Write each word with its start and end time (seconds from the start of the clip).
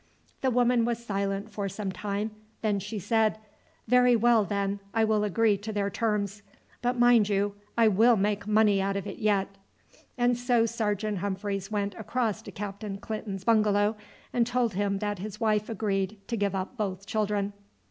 The 0.41 0.49
woman 0.49 0.83
was 0.83 1.05
silent 1.05 1.51
for 1.51 1.69
some 1.69 1.91
time, 1.91 2.31
then 2.63 2.79
she 2.79 2.97
said, 2.97 3.37
"Very 3.87 4.15
well, 4.15 4.43
then, 4.43 4.79
I 4.95 5.03
will 5.03 5.23
agree 5.23 5.57
to 5.57 5.71
their 5.71 5.91
terms; 5.91 6.41
but 6.81 6.97
mind 6.97 7.29
you, 7.29 7.53
I 7.77 7.87
will 7.87 8.15
make 8.15 8.47
money 8.47 8.81
out 8.81 8.95
of 8.97 9.05
it 9.05 9.19
yet." 9.19 9.47
And 10.17 10.35
so 10.35 10.65
Sergeant 10.65 11.19
Humphreys 11.19 11.69
went 11.69 11.93
across 11.93 12.41
to 12.41 12.51
Captain 12.51 12.97
Clinton's 12.97 13.43
bungalow 13.43 13.95
and 14.33 14.47
told 14.47 14.73
him 14.73 14.97
that 14.97 15.19
his 15.19 15.39
wife 15.39 15.69
agreed 15.69 16.17
to 16.29 16.35
give 16.35 16.55
up 16.55 16.77
both 16.77 17.05
children. 17.05 17.53